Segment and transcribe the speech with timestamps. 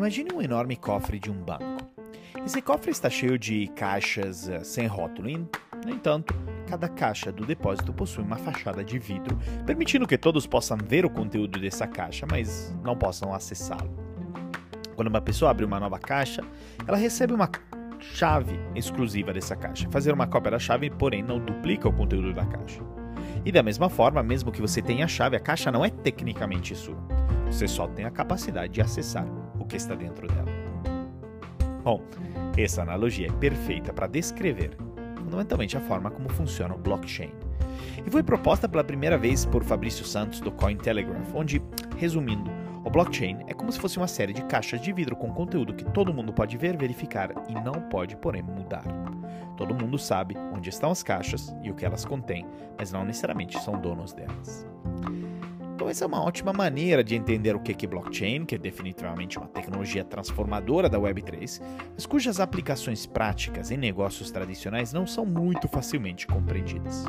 [0.00, 1.84] Imagine um enorme cofre de um banco.
[2.42, 5.46] Esse cofre está cheio de caixas uh, sem rótulo.
[5.84, 6.34] No entanto,
[6.66, 11.10] cada caixa do depósito possui uma fachada de vidro, permitindo que todos possam ver o
[11.10, 13.94] conteúdo dessa caixa, mas não possam acessá-lo.
[14.96, 16.42] Quando uma pessoa abre uma nova caixa,
[16.88, 17.50] ela recebe uma
[17.98, 19.86] chave exclusiva dessa caixa.
[19.90, 22.80] Fazer uma cópia da chave, porém, não duplica o conteúdo da caixa.
[23.44, 26.74] E da mesma forma, mesmo que você tenha a chave, a caixa não é tecnicamente
[26.74, 26.96] sua.
[27.44, 29.26] Você só tem a capacidade de acessar
[29.70, 30.50] que está dentro dela.
[31.82, 32.02] Bom,
[32.58, 34.76] essa analogia é perfeita para descrever
[35.30, 37.30] fundamentalmente a forma como funciona o blockchain.
[38.04, 41.62] E foi proposta pela primeira vez por Fabrício Santos do Cointelegraph, onde,
[41.96, 42.50] resumindo,
[42.84, 45.84] o blockchain é como se fosse uma série de caixas de vidro com conteúdo que
[45.84, 48.84] todo mundo pode ver, verificar e não pode, porém, mudar.
[49.56, 52.46] Todo mundo sabe onde estão as caixas e o que elas contêm,
[52.78, 54.66] mas não necessariamente são donos delas.
[55.80, 59.38] Então, essa é uma ótima maneira de entender o que é blockchain, que é definitivamente
[59.38, 61.58] uma tecnologia transformadora da Web3,
[61.94, 67.06] mas cujas aplicações práticas em negócios tradicionais não são muito facilmente compreendidas.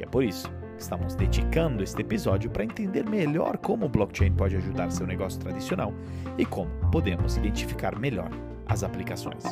[0.00, 4.32] E é por isso que estamos dedicando este episódio para entender melhor como o blockchain
[4.32, 5.94] pode ajudar seu negócio tradicional
[6.36, 8.30] e como podemos identificar melhor
[8.66, 9.44] as aplicações.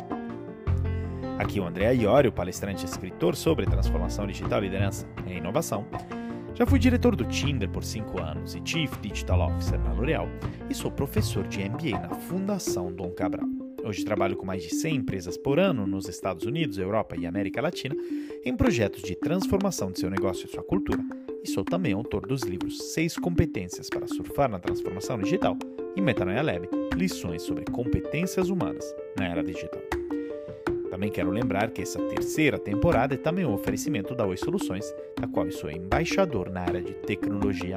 [1.39, 5.87] Aqui o André Iori, palestrante e escritor sobre transformação digital, liderança e inovação
[6.59, 10.29] já fui diretor do Tinder por 5 anos e Chief Digital Officer na L'Oréal
[10.69, 13.47] e sou professor de MBA na Fundação Dom Cabral.
[13.85, 17.63] Hoje trabalho com mais de 100 empresas por ano nos Estados Unidos, Europa e América
[17.63, 17.95] Latina
[18.45, 21.01] em projetos de transformação de seu negócio e sua cultura
[21.45, 25.57] e sou também autor dos livros 6 competências para surfar na transformação digital
[25.95, 28.85] e Metanoia Lab, lições sobre competências humanas
[29.17, 29.98] na era digital.
[30.91, 35.27] Também quero lembrar que essa terceira temporada é também um oferecimento da Oi Soluções, da
[35.27, 37.77] qual eu sou embaixador na área de tecnologia.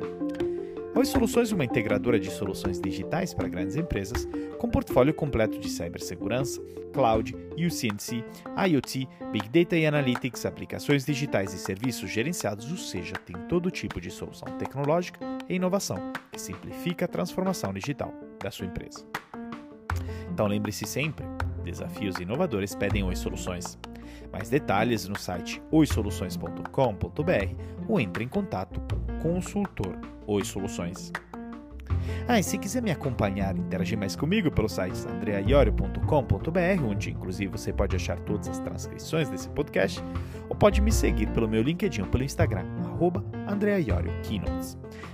[0.94, 5.58] A Oi Soluções é uma integradora de soluções digitais para grandes empresas, com portfólio completo
[5.58, 6.62] de cibersegurança,
[6.94, 8.24] cloud, UCNC,
[8.68, 14.02] IoT, Big Data e Analytics, aplicações digitais e serviços gerenciados, ou seja, tem todo tipo
[14.02, 19.06] de solução tecnológica e inovação que simplifica a transformação digital da sua empresa.
[20.30, 21.26] Então lembre-se sempre,
[21.64, 23.78] Desafios inovadores pedem Oi Soluções.
[24.32, 27.56] Mais detalhes no site oisoluções.com.br
[27.88, 31.12] ou entre em contato com o consultor Oi Soluções.
[32.28, 37.52] Ah, e se quiser me acompanhar e interagir mais comigo pelo site andreaiorio.com.br, onde inclusive
[37.52, 40.02] você pode achar todas as transcrições desse podcast,
[40.50, 43.24] ou pode me seguir pelo meu LinkedIn ou pelo Instagram, arroba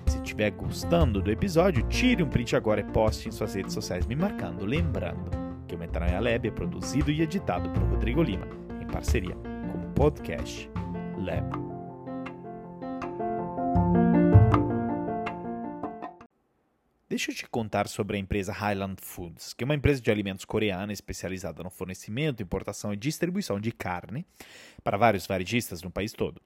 [0.05, 4.05] Se estiver gostando do episódio, tire um print agora e poste em suas redes sociais
[4.05, 5.36] me marcando, lembrando
[5.67, 8.47] que o Metanoia Lab é produzido e editado por Rodrigo Lima,
[8.81, 10.69] em parceria com o podcast
[11.17, 11.67] Lab.
[17.09, 20.45] Deixa eu te contar sobre a empresa Highland Foods, que é uma empresa de alimentos
[20.45, 24.25] coreana especializada no fornecimento, importação e distribuição de carne
[24.83, 26.41] para vários varejistas no país todo.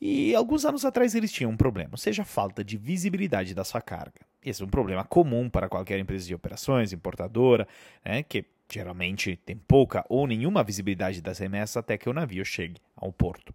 [0.00, 3.64] E alguns anos atrás eles tinham um problema, ou seja, a falta de visibilidade da
[3.64, 4.20] sua carga.
[4.44, 7.66] Esse é um problema comum para qualquer empresa de operações, importadora,
[8.04, 12.80] né, que geralmente tem pouca ou nenhuma visibilidade das remessas até que o navio chegue
[12.96, 13.54] ao porto.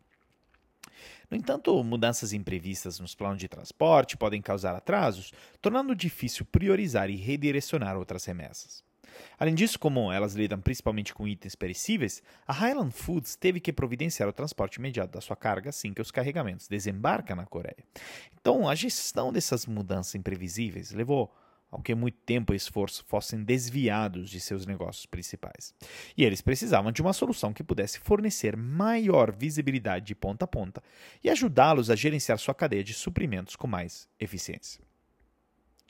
[1.30, 7.16] No entanto, mudanças imprevistas nos planos de transporte podem causar atrasos, tornando difícil priorizar e
[7.16, 8.84] redirecionar outras remessas.
[9.38, 14.28] Além disso, como elas lidam principalmente com itens perecíveis, a Highland Foods teve que providenciar
[14.28, 17.84] o transporte imediato da sua carga assim que os carregamentos desembarcam na Coreia.
[18.40, 21.34] Então, a gestão dessas mudanças imprevisíveis levou
[21.72, 25.74] ao que muito tempo e esforço fossem desviados de seus negócios principais.
[26.18, 30.84] E eles precisavam de uma solução que pudesse fornecer maior visibilidade de ponta a ponta
[31.24, 34.84] e ajudá-los a gerenciar sua cadeia de suprimentos com mais eficiência.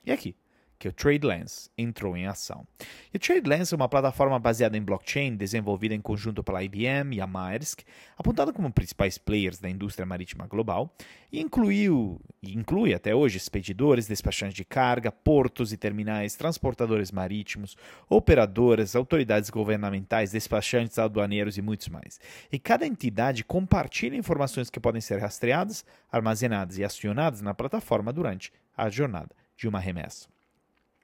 [0.06, 0.36] E aqui,
[0.82, 2.66] que o TradeLens entrou em ação.
[3.14, 7.22] E o TradeLens é uma plataforma baseada em blockchain desenvolvida em conjunto pela IBM e
[7.22, 7.82] a Maersk,
[8.18, 10.92] apontada como principais players da indústria marítima global,
[11.32, 17.78] e incluiu, e inclui até hoje expedidores, despachantes de carga, portos e terminais, transportadores marítimos,
[18.10, 22.20] operadoras, autoridades governamentais, despachantes aduaneiros e muitos mais.
[22.52, 28.52] E cada entidade compartilha informações que podem ser rastreadas, armazenadas e acionadas na plataforma durante
[28.76, 30.41] a jornada de uma remessa.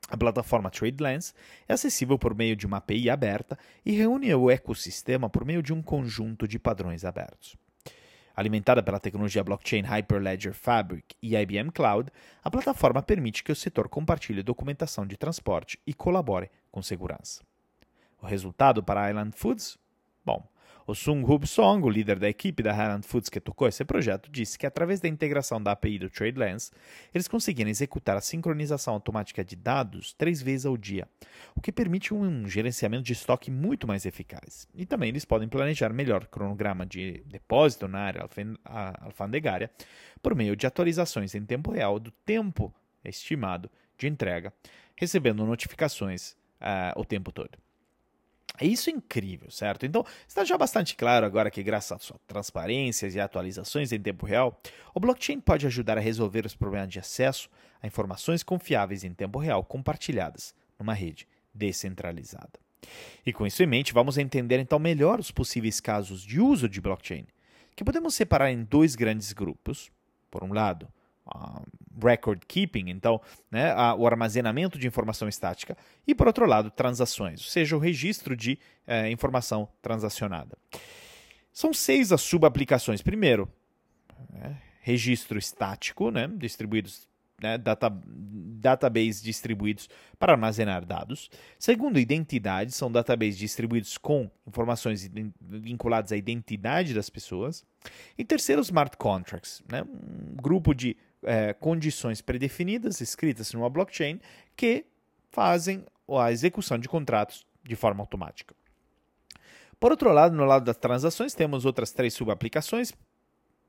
[0.09, 1.35] A plataforma TradeLens
[1.67, 5.73] é acessível por meio de uma API aberta e reúne o ecossistema por meio de
[5.73, 7.57] um conjunto de padrões abertos.
[8.35, 12.11] Alimentada pela tecnologia blockchain Hyperledger Fabric e IBM Cloud,
[12.43, 17.43] a plataforma permite que o setor compartilhe documentação de transporte e colabore com segurança.
[18.21, 19.77] O resultado para a Island Foods?
[20.23, 20.47] Bom,
[20.89, 24.31] O Sung Hub Song, o líder da equipe da Highland Foods que tocou esse projeto,
[24.31, 26.71] disse que através da integração da API do TradeLens,
[27.13, 31.05] eles conseguiram executar a sincronização automática de dados três vezes ao dia,
[31.53, 34.65] o que permite um gerenciamento de estoque muito mais eficaz.
[34.73, 38.29] E também eles podem planejar melhor cronograma de depósito na área
[39.01, 39.69] alfandegária
[40.23, 42.73] por meio de atualizações em tempo real do tempo
[43.03, 44.53] estimado de entrega,
[44.95, 46.31] recebendo notificações
[46.61, 47.66] uh, o tempo todo.
[48.65, 49.85] Isso é incrível, certo?
[49.85, 54.59] Então, está já bastante claro agora que, graças a transparências e atualizações em tempo real,
[54.93, 57.49] o blockchain pode ajudar a resolver os problemas de acesso
[57.81, 62.59] a informações confiáveis em tempo real compartilhadas numa rede descentralizada.
[63.25, 66.79] E com isso em mente, vamos entender então melhor os possíveis casos de uso de
[66.79, 67.25] blockchain,
[67.75, 69.91] que podemos separar em dois grandes grupos.
[70.31, 70.87] Por um lado,
[71.35, 71.61] uh,
[72.03, 77.41] record keeping, então né, a, o armazenamento de informação estática, e por outro lado, transações,
[77.41, 80.57] ou seja, o registro de uh, informação transacionada.
[81.51, 83.01] São seis as subaplicações.
[83.01, 83.49] Primeiro,
[84.29, 87.07] né, registro estático, né, distribuídos
[87.41, 91.29] né, data, database distribuídos para armazenar dados.
[91.59, 95.09] Segundo, identidade, são databases distribuídos com informações
[95.39, 97.63] vinculadas à identidade das pessoas.
[98.17, 104.19] E terceiro, smart contracts, né, um grupo de é, condições predefinidas escritas numa blockchain
[104.55, 104.85] que
[105.31, 108.55] fazem a execução de contratos de forma automática.
[109.79, 112.91] Por outro lado, no lado das transações, temos outras três subaplicações.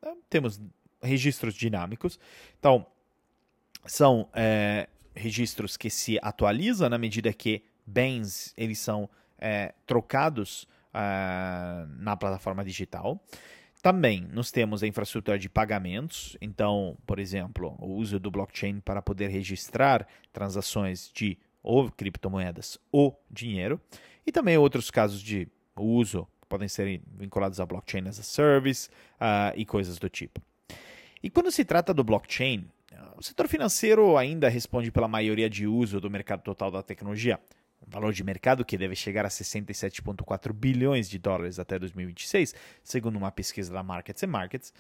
[0.03, 0.61] Né, temos
[1.03, 2.19] registros dinâmicos.
[2.59, 2.87] Então,
[3.85, 9.09] são é, registros que se atualizam na medida que bens eles são
[9.39, 13.21] é, trocados uh, na plataforma digital.
[13.83, 19.01] Também nós temos a infraestrutura de pagamentos, então, por exemplo, o uso do blockchain para
[19.01, 23.81] poder registrar transações de ou criptomoedas ou dinheiro,
[24.27, 28.89] e também outros casos de uso podem ser vinculados a blockchain as a service
[29.21, 30.41] uh, e coisas do tipo.
[31.23, 32.69] E quando se trata do blockchain,
[33.19, 37.41] o setor financeiro ainda responde pela maioria de uso do mercado total da tecnologia,
[37.87, 43.17] um valor de mercado que deve chegar a 67,4 bilhões de dólares até 2026, segundo
[43.17, 44.73] uma pesquisa da Markets Markets,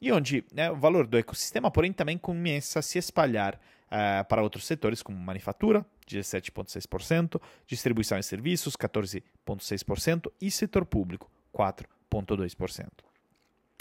[0.00, 4.42] e onde né, o valor do ecossistema, porém, também começa a se espalhar uh, para
[4.42, 13.11] outros setores, como manufatura, 17,6%, distribuição e serviços, 14,6%, e setor público, 4,2%.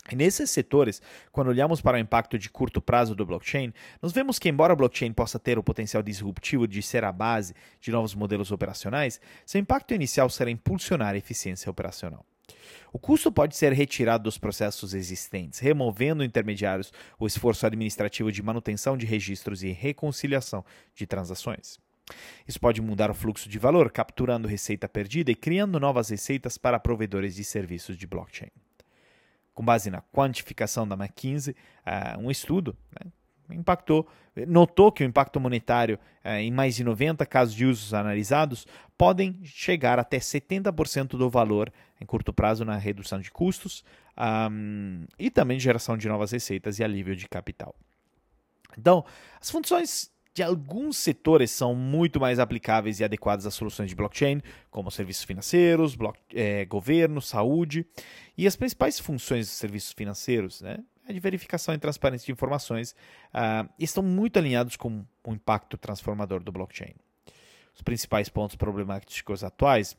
[0.09, 1.01] E nesses setores,
[1.31, 3.71] quando olhamos para o impacto de curto prazo do blockchain,
[4.01, 7.53] nós vemos que, embora o blockchain possa ter o potencial disruptivo de ser a base
[7.79, 12.25] de novos modelos operacionais, seu impacto inicial será impulsionar a eficiência operacional.
[12.91, 18.97] O custo pode ser retirado dos processos existentes, removendo intermediários, o esforço administrativo de manutenção
[18.97, 20.65] de registros e reconciliação
[20.95, 21.79] de transações.
[22.45, 26.79] Isso pode mudar o fluxo de valor, capturando receita perdida e criando novas receitas para
[26.79, 28.49] provedores de serviços de blockchain
[29.53, 31.55] com base na quantificação da McKinsey,
[31.85, 33.11] uh, um estudo né,
[33.55, 34.07] impactou,
[34.47, 38.65] notou que o impacto monetário uh, em mais de 90 casos de usos analisados
[38.97, 43.83] podem chegar até 70% do valor em curto prazo na redução de custos
[44.49, 47.75] um, e também geração de novas receitas e alívio de capital.
[48.77, 49.03] Então,
[49.39, 54.41] as funções de alguns setores são muito mais aplicáveis e adequadas às soluções de blockchain,
[54.69, 55.97] como serviços financeiros,
[56.33, 57.85] é, governo, saúde.
[58.37, 62.95] E as principais funções dos serviços financeiros, né, é de verificação e transparência de informações,
[63.33, 66.93] uh, estão muito alinhados com o impacto transformador do blockchain.
[67.75, 69.97] Os principais pontos problemáticos atuais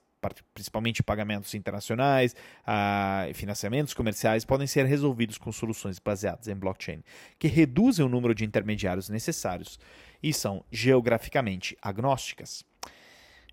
[0.54, 7.02] principalmente pagamentos internacionais uh, e financiamentos comerciais, podem ser resolvidos com soluções baseadas em blockchain,
[7.38, 9.78] que reduzem o número de intermediários necessários
[10.22, 12.64] e são geograficamente agnósticas.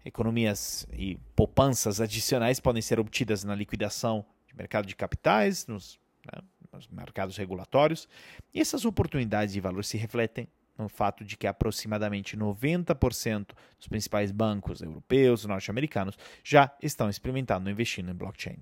[0.06, 6.42] Economias e poupanças adicionais podem ser obtidas na liquidação de mercado de capitais, nos, né,
[6.72, 8.08] nos mercados regulatórios,
[8.54, 10.48] e essas oportunidades de valor se refletem
[10.78, 13.48] no fato de que aproximadamente 90%
[13.78, 18.58] dos principais bancos europeus e norte-americanos já estão experimentando investindo em blockchain.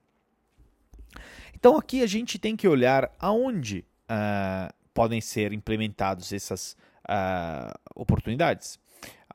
[1.53, 6.75] Então aqui a gente tem que olhar aonde uh, podem ser implementados essas
[7.09, 8.79] uh, oportunidades.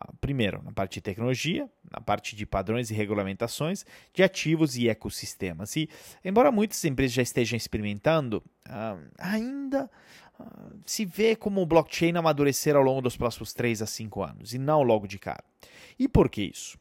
[0.00, 4.88] Uh, primeiro, na parte de tecnologia, na parte de padrões e regulamentações, de ativos e
[4.88, 5.76] ecossistemas.
[5.76, 5.88] E,
[6.24, 8.42] embora muitas empresas já estejam experimentando,
[9.18, 9.90] ainda
[10.84, 14.58] se vê como o blockchain amadurecer ao longo dos próximos 3 a 5 anos, e
[14.58, 15.44] não logo de cara.
[15.98, 16.78] E por que isso?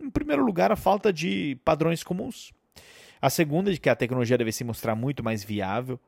[0.00, 2.52] Em primeiro lugar, a falta de padrões comuns.
[3.20, 5.98] A segunda, de que a tecnologia deve se mostrar muito mais viável,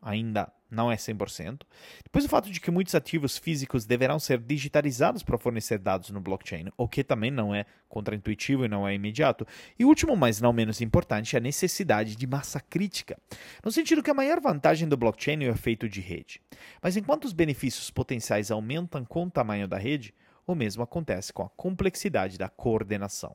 [0.00, 1.62] ainda não é 100%.
[2.04, 6.20] Depois o fato de que muitos ativos físicos deverão ser digitalizados para fornecer dados no
[6.20, 9.46] blockchain, o que também não é contraintuitivo e não é imediato.
[9.78, 13.18] E último, mas não menos importante, a necessidade de massa crítica,
[13.64, 16.40] no sentido que a maior vantagem do blockchain é o efeito de rede.
[16.82, 20.14] Mas enquanto os benefícios potenciais aumentam com o tamanho da rede,
[20.46, 23.34] o mesmo acontece com a complexidade da coordenação.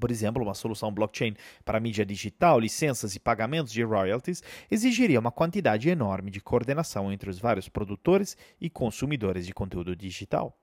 [0.00, 5.30] Por exemplo, uma solução blockchain para mídia digital, licenças e pagamentos de royalties exigiria uma
[5.30, 10.56] quantidade enorme de coordenação entre os vários produtores e consumidores de conteúdo digital.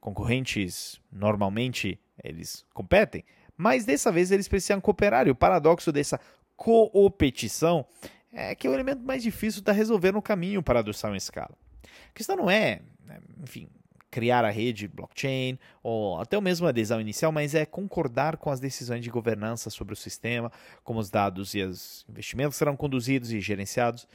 [0.00, 3.24] Concorrentes, normalmente, eles competem,
[3.56, 6.20] mas dessa vez eles precisam cooperar, e o paradoxo dessa
[6.56, 7.84] coopetição
[8.32, 11.16] é que é o elemento mais difícil de resolver no caminho para a adoção em
[11.16, 11.56] escala.
[11.82, 13.68] A questão não é, né, enfim,
[14.10, 18.60] criar a rede blockchain ou até mesmo a adesão inicial, mas é concordar com as
[18.60, 20.50] decisões de governança sobre o sistema,
[20.82, 24.06] como os dados e os investimentos serão conduzidos e gerenciados.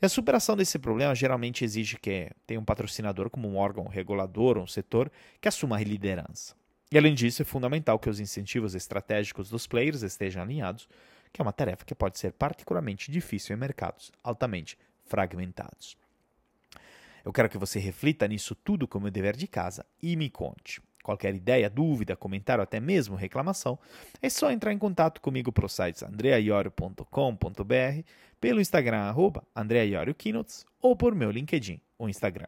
[0.00, 4.56] E a superação desse problema geralmente exige que tenha um patrocinador como um órgão regulador
[4.56, 6.54] ou um setor que assuma a liderança.
[6.90, 10.88] E além disso, é fundamental que os incentivos estratégicos dos players estejam alinhados,
[11.32, 15.96] que é uma tarefa que pode ser particularmente difícil em mercados altamente fragmentados.
[17.24, 20.80] Eu quero que você reflita nisso tudo como meu dever de casa e me conte.
[21.02, 23.78] Qualquer ideia, dúvida, comentário, até mesmo reclamação,
[24.20, 27.04] é só entrar em contato comigo pelo site andreaiorio.com.br,
[28.40, 29.42] pelo Instagram arroba
[30.80, 32.46] ou por meu LinkedIn ou Instagram.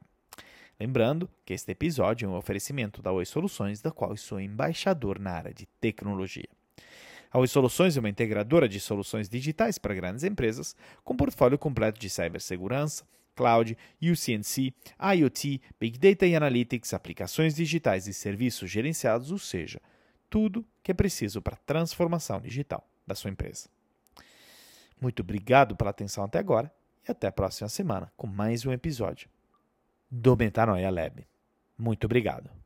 [0.79, 5.33] Lembrando que este episódio é um oferecimento da Oi Soluções, da qual sou embaixador na
[5.33, 6.49] área de tecnologia.
[7.31, 11.99] A Oi Soluções é uma integradora de soluções digitais para grandes empresas, com portfólio completo
[11.99, 13.05] de cibersegurança,
[13.43, 14.73] cloud, UCNC,
[15.17, 19.81] IoT, Big Data e Analytics, aplicações digitais e serviços gerenciados, ou seja,
[20.31, 23.69] tudo que é preciso para a transformação digital da sua empresa.
[25.01, 26.73] Muito obrigado pela atenção até agora
[27.07, 29.29] e até a próxima semana com mais um episódio
[30.09, 31.27] do Metanoia Lab.
[31.77, 32.62] Muito obrigado.